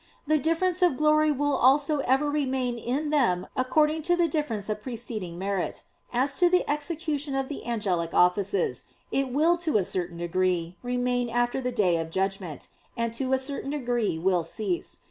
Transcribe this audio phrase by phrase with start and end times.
[0.25, 4.81] The difference of glory will also ever remain in them according to the difference of
[4.81, 5.83] preceding merit.
[6.11, 11.29] As to the execution of the angelic offices, it will to a certain degree remain
[11.29, 12.67] after the Day of Judgment,
[12.97, 14.97] and to a certain degree will cease.